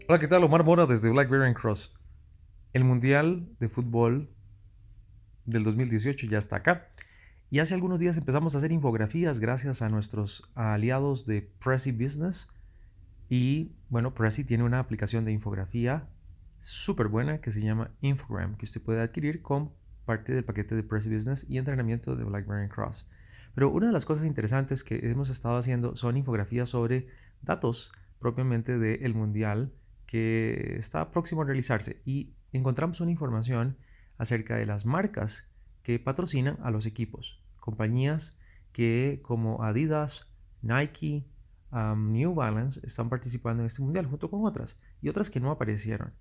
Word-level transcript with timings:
Hola, 0.09 0.20
¿qué 0.20 0.29
tal? 0.29 0.41
Omar 0.45 0.63
Mora 0.63 0.85
desde 0.85 1.09
Blackberry 1.09 1.53
Cross. 1.53 1.93
El 2.71 2.85
Mundial 2.85 3.49
de 3.59 3.67
Fútbol 3.67 4.30
del 5.43 5.66
2018 5.66 6.27
ya 6.27 6.38
está 6.38 6.55
acá. 6.55 6.88
Y 7.49 7.59
hace 7.59 7.73
algunos 7.73 7.99
días 7.99 8.16
empezamos 8.16 8.55
a 8.55 8.59
hacer 8.59 8.71
infografías 8.71 9.41
gracias 9.41 9.81
a 9.81 9.89
nuestros 9.89 10.49
aliados 10.55 11.25
de 11.25 11.41
Prezi 11.61 11.91
Business. 11.91 12.47
Y 13.27 13.75
bueno, 13.89 14.13
Prezi 14.13 14.45
tiene 14.45 14.63
una 14.63 14.80
aplicación 14.80 15.25
de 15.25 15.33
infografía 15.33 16.08
súper 16.61 17.09
buena 17.09 17.41
que 17.41 17.52
se 17.52 17.59
llama 17.59 17.91
Infogram, 17.99 18.55
que 18.55 18.63
usted 18.63 18.81
puede 18.81 19.02
adquirir 19.02 19.41
con 19.41 19.73
parte 20.05 20.33
del 20.33 20.45
paquete 20.45 20.77
de 20.77 20.83
Prezi 20.83 21.13
Business 21.13 21.45
y 21.49 21.58
entrenamiento 21.58 22.16
de 22.16 22.23
BlackBerry 22.23 22.69
Cross. 22.69 23.09
Pero 23.55 23.71
una 23.71 23.88
de 23.88 23.94
las 23.94 24.05
cosas 24.05 24.25
interesantes 24.25 24.85
que 24.85 24.99
hemos 25.11 25.30
estado 25.30 25.58
haciendo 25.58 25.97
son 25.97 26.16
infografías 26.16 26.69
sobre 26.69 27.09
datos 27.42 27.92
propiamente 28.19 28.77
del 28.77 29.14
Mundial 29.14 29.73
que 30.08 30.77
está 30.80 31.11
próximo 31.11 31.44
a 31.44 31.45
realizarse 31.45 32.02
y 32.05 32.33
encontramos 32.53 33.02
una 33.02 33.11
información 33.11 33.77
acerca 34.17 34.55
de 34.55 34.66
las 34.66 34.83
marcas 34.86 35.47
que 35.83 35.99
patrocinan 35.99 36.58
a 36.64 36.72
los 36.72 36.88
equipos. 36.88 37.44
Compañías 37.59 38.36
que 38.72 39.19
como 39.22 39.64
Adidas, 39.64 40.27
Nike, 40.61 41.25
New 41.72 42.33
Balance 42.33 42.80
están 42.83 43.09
participando 43.09 43.64
en 43.64 43.67
este 43.67 43.81
mundial 43.81 44.05
junto 44.08 44.31
con 44.31 44.45
otras 44.45 44.80
y 45.02 45.09
otras 45.09 45.30
que 45.30 45.41
no 45.41 45.52
aparecieron. 45.52 46.14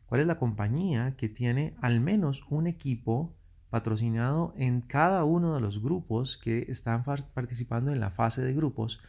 cuál 0.05 0.21
es 0.21 0.27
la 0.27 0.37
compañía 0.37 1.15
que 1.17 1.29
tiene 1.29 1.75
al 1.81 1.99
menos 1.99 2.43
un 2.49 2.67
equipo 2.67 3.35
patrocinado 3.69 4.53
en 4.57 4.81
cada 4.81 5.23
uno 5.23 5.55
de 5.55 5.61
los 5.61 5.81
grupos 5.81 6.37
que 6.37 6.65
están 6.69 7.03
participando 7.03 7.91
en 7.91 7.99
la 7.99 8.09
fase 8.09 8.43
de 8.43 8.53
grupos 8.53 9.01